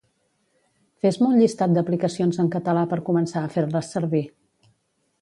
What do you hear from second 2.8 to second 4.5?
per començar a fer-les servir